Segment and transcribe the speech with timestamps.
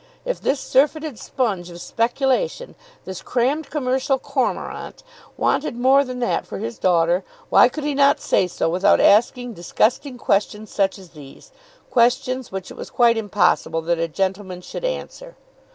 [0.25, 2.73] If this surfeited sponge of speculation,
[3.05, 5.03] this crammed commercial cormorant,
[5.37, 9.53] wanted more than that for his daughter, why could he not say so without asking
[9.53, 11.51] disgusting questions such as these,
[11.91, 15.35] questions which it was quite impossible that a gentleman should answer?